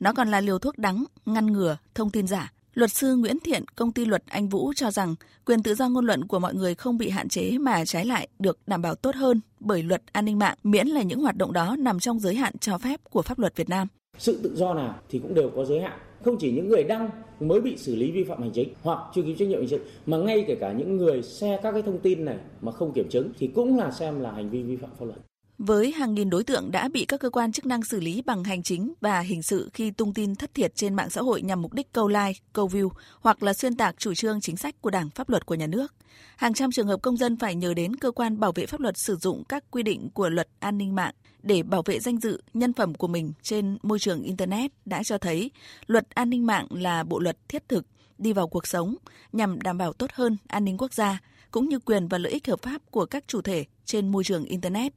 Nó 0.00 0.12
còn 0.12 0.28
là 0.28 0.40
liều 0.40 0.58
thuốc 0.58 0.78
đắng 0.78 1.04
ngăn 1.26 1.46
ngừa 1.46 1.76
thông 1.94 2.10
tin 2.10 2.26
giả, 2.26 2.52
Luật 2.74 2.90
sư 2.90 3.16
Nguyễn 3.16 3.38
Thiện, 3.44 3.64
công 3.76 3.92
ty 3.92 4.04
luật 4.04 4.22
Anh 4.26 4.48
Vũ 4.48 4.72
cho 4.76 4.90
rằng 4.90 5.14
quyền 5.46 5.62
tự 5.62 5.74
do 5.74 5.88
ngôn 5.88 6.06
luận 6.06 6.24
của 6.24 6.38
mọi 6.38 6.54
người 6.54 6.74
không 6.74 6.98
bị 6.98 7.10
hạn 7.10 7.28
chế 7.28 7.58
mà 7.58 7.84
trái 7.84 8.04
lại 8.04 8.28
được 8.38 8.58
đảm 8.66 8.82
bảo 8.82 8.94
tốt 8.94 9.14
hơn 9.14 9.40
bởi 9.60 9.82
luật 9.82 10.02
an 10.12 10.24
ninh 10.24 10.38
mạng 10.38 10.56
miễn 10.62 10.86
là 10.86 11.02
những 11.02 11.20
hoạt 11.20 11.36
động 11.36 11.52
đó 11.52 11.76
nằm 11.78 12.00
trong 12.00 12.20
giới 12.20 12.34
hạn 12.34 12.52
cho 12.60 12.78
phép 12.78 13.00
của 13.10 13.22
pháp 13.22 13.38
luật 13.38 13.56
Việt 13.56 13.68
Nam. 13.68 13.88
Sự 14.18 14.40
tự 14.42 14.56
do 14.56 14.74
nào 14.74 14.98
thì 15.08 15.18
cũng 15.18 15.34
đều 15.34 15.50
có 15.56 15.64
giới 15.64 15.80
hạn. 15.80 15.98
Không 16.24 16.36
chỉ 16.40 16.52
những 16.52 16.68
người 16.68 16.84
đăng 16.84 17.10
mới 17.40 17.60
bị 17.60 17.76
xử 17.76 17.96
lý 17.96 18.10
vi 18.10 18.24
phạm 18.24 18.40
hành 18.40 18.50
chính 18.54 18.68
hoặc 18.82 18.98
chưa 19.14 19.22
ký 19.22 19.34
trách 19.38 19.48
nhiệm 19.48 19.58
hình 19.58 19.68
sự 19.68 19.80
mà 20.06 20.16
ngay 20.16 20.44
kể 20.48 20.56
cả 20.60 20.72
những 20.72 20.96
người 20.96 21.22
share 21.22 21.60
các 21.62 21.72
cái 21.72 21.82
thông 21.82 21.98
tin 21.98 22.24
này 22.24 22.36
mà 22.60 22.72
không 22.72 22.92
kiểm 22.92 23.08
chứng 23.10 23.32
thì 23.38 23.46
cũng 23.46 23.78
là 23.78 23.90
xem 23.90 24.20
là 24.20 24.32
hành 24.32 24.50
vi 24.50 24.62
vi 24.62 24.76
phạm 24.76 24.90
pháp 24.98 25.04
luật 25.04 25.18
với 25.58 25.92
hàng 25.92 26.14
nghìn 26.14 26.30
đối 26.30 26.44
tượng 26.44 26.70
đã 26.70 26.88
bị 26.88 27.04
các 27.04 27.20
cơ 27.20 27.30
quan 27.30 27.52
chức 27.52 27.66
năng 27.66 27.84
xử 27.84 28.00
lý 28.00 28.22
bằng 28.22 28.44
hành 28.44 28.62
chính 28.62 28.92
và 29.00 29.20
hình 29.20 29.42
sự 29.42 29.70
khi 29.74 29.90
tung 29.90 30.14
tin 30.14 30.34
thất 30.34 30.54
thiệt 30.54 30.76
trên 30.76 30.94
mạng 30.94 31.10
xã 31.10 31.20
hội 31.20 31.42
nhằm 31.42 31.62
mục 31.62 31.72
đích 31.72 31.92
câu 31.92 32.08
like, 32.08 32.40
câu 32.52 32.68
view 32.68 32.90
hoặc 33.20 33.42
là 33.42 33.54
xuyên 33.54 33.76
tạc 33.76 33.94
chủ 33.98 34.14
trương 34.14 34.40
chính 34.40 34.56
sách 34.56 34.74
của 34.80 34.90
Đảng 34.90 35.10
pháp 35.10 35.28
luật 35.28 35.46
của 35.46 35.54
nhà 35.54 35.66
nước. 35.66 35.94
Hàng 36.36 36.54
trăm 36.54 36.70
trường 36.70 36.86
hợp 36.86 37.02
công 37.02 37.16
dân 37.16 37.36
phải 37.36 37.54
nhờ 37.54 37.74
đến 37.74 37.96
cơ 37.96 38.10
quan 38.10 38.40
bảo 38.40 38.52
vệ 38.52 38.66
pháp 38.66 38.80
luật 38.80 38.98
sử 38.98 39.16
dụng 39.16 39.44
các 39.44 39.64
quy 39.70 39.82
định 39.82 40.10
của 40.10 40.28
luật 40.28 40.48
an 40.58 40.78
ninh 40.78 40.94
mạng 40.94 41.14
để 41.42 41.62
bảo 41.62 41.82
vệ 41.82 42.00
danh 42.00 42.20
dự, 42.20 42.42
nhân 42.54 42.72
phẩm 42.72 42.94
của 42.94 43.08
mình 43.08 43.32
trên 43.42 43.78
môi 43.82 43.98
trường 43.98 44.22
internet 44.22 44.72
đã 44.84 45.02
cho 45.02 45.18
thấy 45.18 45.50
luật 45.86 46.10
an 46.10 46.30
ninh 46.30 46.46
mạng 46.46 46.66
là 46.70 47.04
bộ 47.04 47.18
luật 47.18 47.48
thiết 47.48 47.68
thực 47.68 47.86
đi 48.18 48.32
vào 48.32 48.48
cuộc 48.48 48.66
sống 48.66 48.94
nhằm 49.32 49.60
đảm 49.60 49.78
bảo 49.78 49.92
tốt 49.92 50.10
hơn 50.12 50.36
an 50.46 50.64
ninh 50.64 50.78
quốc 50.78 50.94
gia 50.94 51.18
cũng 51.50 51.68
như 51.68 51.78
quyền 51.78 52.08
và 52.08 52.18
lợi 52.18 52.32
ích 52.32 52.48
hợp 52.48 52.62
pháp 52.62 52.82
của 52.90 53.06
các 53.06 53.24
chủ 53.26 53.42
thể 53.42 53.64
trên 53.84 54.08
môi 54.08 54.24
trường 54.24 54.44
internet. 54.44 54.92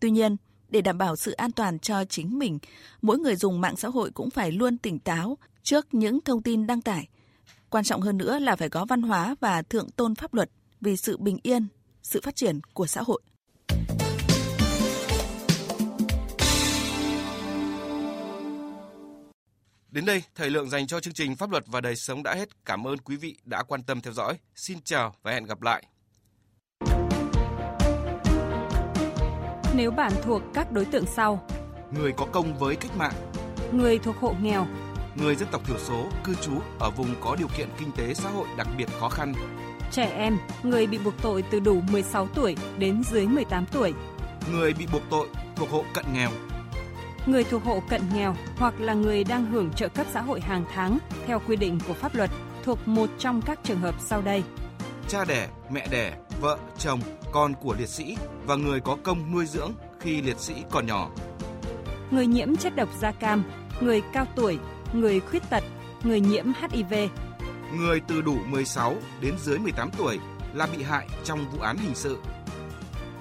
Tuy 0.00 0.10
nhiên, 0.10 0.36
Để 0.68 0.80
đảm 0.80 0.98
bảo 0.98 1.16
sự 1.16 1.32
an 1.32 1.52
toàn 1.52 1.78
cho 1.78 2.04
chính 2.04 2.38
mình, 2.38 2.58
mỗi 3.02 3.18
người 3.18 3.36
dùng 3.36 3.60
mạng 3.60 3.76
xã 3.76 3.88
hội 3.88 4.10
cũng 4.10 4.30
phải 4.30 4.52
luôn 4.52 4.78
tỉnh 4.78 4.98
táo 4.98 5.38
trước 5.62 5.94
những 5.94 6.20
thông 6.20 6.42
tin 6.42 6.66
đăng 6.66 6.82
tải. 6.82 7.08
Quan 7.70 7.84
trọng 7.84 8.00
hơn 8.00 8.18
nữa 8.18 8.38
là 8.38 8.56
phải 8.56 8.68
có 8.68 8.84
văn 8.84 9.02
hóa 9.02 9.34
và 9.40 9.62
thượng 9.62 9.90
tôn 9.90 10.14
pháp 10.14 10.34
luật 10.34 10.50
vì 10.80 10.96
sự 10.96 11.16
bình 11.16 11.38
yên, 11.42 11.66
sự 12.02 12.20
phát 12.24 12.36
triển 12.36 12.60
của 12.72 12.86
xã 12.86 13.02
hội. 13.02 13.22
Đến 19.90 20.04
đây, 20.04 20.22
thời 20.34 20.50
lượng 20.50 20.70
dành 20.70 20.86
cho 20.86 21.00
chương 21.00 21.14
trình 21.14 21.36
Pháp 21.36 21.50
luật 21.50 21.64
và 21.66 21.80
đời 21.80 21.96
sống 21.96 22.22
đã 22.22 22.34
hết. 22.34 22.64
Cảm 22.64 22.86
ơn 22.86 22.98
quý 22.98 23.16
vị 23.16 23.36
đã 23.44 23.62
quan 23.62 23.82
tâm 23.82 24.00
theo 24.00 24.12
dõi. 24.12 24.38
Xin 24.54 24.78
chào 24.84 25.14
và 25.22 25.32
hẹn 25.32 25.44
gặp 25.44 25.62
lại. 25.62 25.86
Nếu 29.78 29.90
bạn 29.90 30.12
thuộc 30.22 30.42
các 30.54 30.72
đối 30.72 30.84
tượng 30.84 31.06
sau: 31.06 31.40
Người 31.90 32.12
có 32.12 32.26
công 32.32 32.58
với 32.58 32.76
cách 32.76 32.96
mạng, 32.96 33.12
người 33.72 33.98
thuộc 33.98 34.16
hộ 34.16 34.34
nghèo, 34.42 34.66
người 35.14 35.34
dân 35.34 35.48
tộc 35.52 35.66
thiểu 35.66 35.78
số 35.78 36.04
cư 36.24 36.34
trú 36.34 36.52
ở 36.78 36.90
vùng 36.90 37.14
có 37.20 37.36
điều 37.38 37.48
kiện 37.56 37.68
kinh 37.78 37.92
tế 37.92 38.14
xã 38.14 38.30
hội 38.30 38.46
đặc 38.56 38.68
biệt 38.78 38.88
khó 39.00 39.08
khăn, 39.08 39.34
trẻ 39.90 40.10
em, 40.16 40.38
người 40.62 40.86
bị 40.86 40.98
buộc 40.98 41.14
tội 41.22 41.42
từ 41.50 41.60
đủ 41.60 41.80
16 41.92 42.28
tuổi 42.34 42.56
đến 42.78 43.02
dưới 43.10 43.26
18 43.26 43.66
tuổi, 43.72 43.94
người 44.52 44.72
bị 44.72 44.86
buộc 44.92 45.02
tội 45.10 45.28
thuộc 45.56 45.70
hộ 45.70 45.84
cận 45.94 46.04
nghèo, 46.14 46.30
người 47.26 47.44
thuộc 47.44 47.64
hộ 47.64 47.82
cận 47.88 48.02
nghèo 48.14 48.34
hoặc 48.56 48.80
là 48.80 48.94
người 48.94 49.24
đang 49.24 49.46
hưởng 49.46 49.70
trợ 49.70 49.88
cấp 49.88 50.06
xã 50.12 50.20
hội 50.20 50.40
hàng 50.40 50.64
tháng 50.74 50.98
theo 51.26 51.40
quy 51.46 51.56
định 51.56 51.78
của 51.88 51.94
pháp 51.94 52.14
luật 52.14 52.30
thuộc 52.64 52.88
một 52.88 53.10
trong 53.18 53.42
các 53.42 53.60
trường 53.64 53.80
hợp 53.80 53.94
sau 53.98 54.22
đây. 54.22 54.42
Cha 55.08 55.24
đẻ, 55.24 55.48
mẹ 55.70 55.86
đẻ, 55.90 56.16
vợ, 56.40 56.58
chồng, 56.78 57.00
con 57.32 57.54
của 57.54 57.74
liệt 57.78 57.88
sĩ 57.88 58.16
và 58.46 58.56
người 58.56 58.80
có 58.80 58.96
công 59.02 59.32
nuôi 59.32 59.46
dưỡng 59.46 59.72
khi 60.00 60.22
liệt 60.22 60.38
sĩ 60.38 60.54
còn 60.70 60.86
nhỏ. 60.86 61.10
Người 62.10 62.26
nhiễm 62.26 62.56
chất 62.56 62.76
độc 62.76 62.88
da 62.98 63.12
cam, 63.12 63.44
người 63.80 64.02
cao 64.12 64.26
tuổi, 64.36 64.58
người 64.92 65.20
khuyết 65.20 65.42
tật, 65.50 65.64
người 66.02 66.20
nhiễm 66.20 66.44
HIV, 66.44 66.94
Người 67.76 68.00
từ 68.08 68.22
đủ 68.22 68.36
16 68.46 68.94
đến 69.20 69.34
dưới 69.38 69.58
18 69.58 69.90
tuổi 69.98 70.18
là 70.54 70.66
bị 70.76 70.82
hại 70.82 71.08
trong 71.24 71.50
vụ 71.50 71.60
án 71.60 71.76
hình 71.76 71.94
sự. 71.94 72.18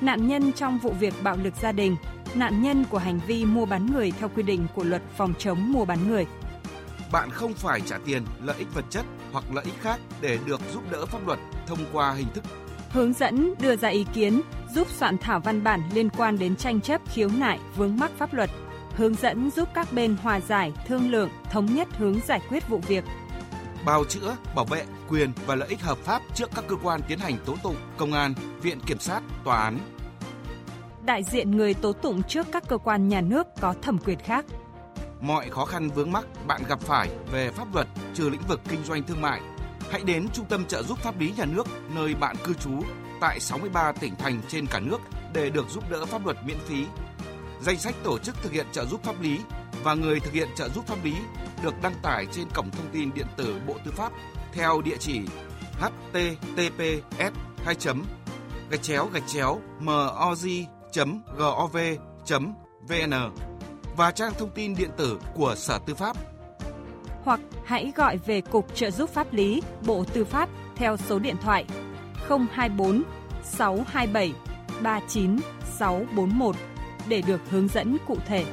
nạn 0.02 0.28
nhân 0.28 0.52
trong 0.54 0.78
vụ 0.78 0.92
việc 1.00 1.14
bạo 1.24 1.38
lực 1.44 1.54
gia 1.62 1.72
đình, 1.72 1.96
nạn 2.36 2.64
nhân 2.64 2.86
của 2.90 2.98
hành 2.98 3.20
vi 3.28 3.46
mua 3.46 3.66
bán 3.66 3.86
người 3.86 4.12
theo 4.20 4.30
quy 4.36 4.44
định 4.44 4.68
của 4.76 4.84
luật 4.84 5.02
phòng 5.18 5.34
chống 5.40 5.72
mua 5.72 5.86
bán 5.86 6.08
người. 6.10 6.26
Bạn 7.12 7.30
không 7.30 7.54
phải 7.54 7.82
trả 7.82 7.98
tiền, 7.98 8.26
lợi 8.44 8.56
ích 8.60 8.74
vật 8.74 8.86
chất 8.90 9.06
hoặc 9.32 9.44
lợi 9.54 9.66
ích 9.66 9.82
khác 9.82 10.00
để 10.22 10.40
được 10.46 10.62
giúp 10.74 10.84
đỡ 10.92 11.06
pháp 11.06 11.28
luật 11.28 11.40
thông 11.68 11.80
qua 11.94 12.14
hình 12.14 12.28
thức 12.34 12.44
Hướng 12.90 13.14
dẫn 13.14 13.54
đưa 13.60 13.76
ra 13.76 13.90
ý 13.90 14.06
kiến, 14.14 14.42
giúp 14.76 14.88
soạn 14.90 15.18
thảo 15.18 15.40
văn 15.40 15.64
bản 15.64 15.82
liên 15.94 16.10
quan 16.10 16.40
đến 16.40 16.56
tranh 16.56 16.82
chấp 16.82 17.02
khiếu 17.14 17.30
nại 17.38 17.60
vướng 17.76 17.98
mắc 17.98 18.12
pháp 18.18 18.34
luật, 18.34 18.50
hướng 18.96 19.16
dẫn 19.16 19.52
giúp 19.52 19.70
các 19.74 19.94
bên 19.94 20.16
hòa 20.24 20.40
giải, 20.40 20.74
thương 20.88 21.12
lượng, 21.12 21.30
thống 21.52 21.66
nhất 21.66 21.88
hướng 21.98 22.20
giải 22.28 22.42
quyết 22.50 22.70
vụ 22.70 22.78
việc, 22.88 23.04
bào 23.86 24.06
chữa, 24.06 24.36
bảo 24.56 24.66
vệ 24.66 24.86
quyền 25.10 25.32
và 25.46 25.56
lợi 25.56 25.70
ích 25.70 25.82
hợp 25.82 25.98
pháp 25.98 26.22
trước 26.36 26.50
các 26.56 26.64
cơ 26.68 26.76
quan 26.84 27.02
tiến 27.08 27.20
hành 27.20 27.38
tố 27.46 27.56
tụng, 27.64 27.76
công 27.98 28.14
an, 28.14 28.34
viện 28.62 28.80
kiểm 28.86 29.00
sát, 29.00 29.22
tòa 29.44 29.58
án. 29.58 29.80
đại 31.06 31.24
diện 31.24 31.52
người 31.52 31.74
tố 31.74 31.94
tụng 31.94 32.24
trước 32.24 32.48
các 32.52 32.64
cơ 32.68 32.78
quan 32.78 33.08
nhà 33.08 33.22
nước 33.22 33.48
có 33.62 33.74
thẩm 33.82 33.98
quyền 33.98 34.20
khác. 34.20 34.46
Mọi 35.22 35.50
khó 35.50 35.66
khăn 35.66 35.90
vướng 35.90 36.12
mắc 36.12 36.26
bạn 36.48 36.62
gặp 36.68 36.80
phải 36.80 37.10
về 37.32 37.52
pháp 37.52 37.76
luật 37.76 37.88
trừ 38.14 38.30
lĩnh 38.30 38.42
vực 38.48 38.62
kinh 38.70 38.84
doanh 38.84 39.04
thương 39.04 39.22
mại, 39.22 39.42
hãy 39.92 40.02
đến 40.04 40.28
Trung 40.34 40.46
tâm 40.46 40.66
trợ 40.66 40.84
giúp 40.84 41.00
pháp 41.00 41.20
lý 41.20 41.34
nhà 41.38 41.46
nước, 41.46 41.68
nơi 41.96 42.16
bạn 42.16 42.36
cư 42.44 42.54
trú, 42.54 42.72
tại 43.22 43.40
63 43.40 43.92
tỉnh 43.92 44.16
thành 44.16 44.42
trên 44.48 44.68
cả 44.68 44.80
nước 44.80 44.98
để 45.34 45.50
được 45.50 45.70
giúp 45.70 45.84
đỡ 45.90 46.06
pháp 46.06 46.26
luật 46.26 46.38
miễn 46.46 46.58
phí. 46.66 46.86
Danh 47.62 47.78
sách 47.78 47.96
tổ 48.04 48.20
chức 48.20 48.36
thực 48.42 48.52
hiện 48.52 48.66
trợ 48.72 48.86
giúp 48.86 49.04
pháp 49.04 49.22
lý 49.22 49.40
và 49.84 49.94
người 49.94 50.20
thực 50.20 50.34
hiện 50.34 50.48
trợ 50.56 50.70
giúp 50.70 50.88
pháp 50.88 51.04
lý 51.04 51.14
được 51.64 51.74
đăng 51.82 51.96
tải 52.02 52.26
trên 52.32 52.48
cổng 52.54 52.72
thông 52.72 52.90
tin 52.94 53.14
điện 53.14 53.28
tử 53.38 53.60
Bộ 53.68 53.76
Tư 53.86 53.92
pháp 53.92 54.12
theo 54.54 54.82
địa 54.82 54.98
chỉ 55.00 55.22
https 55.80 57.34
2 57.66 57.76
gạch 58.70 58.84
chéo 58.84 59.10
gạch 59.14 59.28
chéo 59.28 59.62
moz.gov.vn 59.80 60.74
và 63.98 64.12
trang 64.12 64.34
thông 64.38 64.50
tin 64.50 64.76
điện 64.76 64.90
tử 64.98 65.20
của 65.34 65.56
Sở 65.58 65.80
Tư 65.86 65.96
pháp 65.96 66.18
hoặc 67.24 67.40
hãy 67.66 67.92
gọi 67.96 68.18
về 68.18 68.42
Cục 68.42 68.76
Trợ 68.76 68.92
giúp 68.92 69.10
pháp 69.10 69.34
lý, 69.34 69.62
Bộ 69.86 70.04
Tư 70.14 70.26
pháp 70.26 70.50
theo 70.76 70.98
số 70.98 71.20
điện 71.20 71.36
thoại 71.42 71.66
024 72.30 73.04
627 73.44 74.34
39641 74.82 76.56
để 77.08 77.22
được 77.22 77.42
hướng 77.50 77.68
dẫn 77.68 77.98
cụ 78.08 78.18
thể. 78.28 78.46